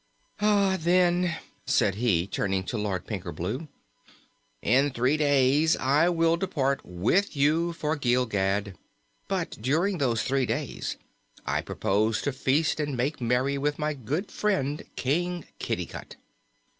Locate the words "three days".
4.89-5.77, 10.23-10.97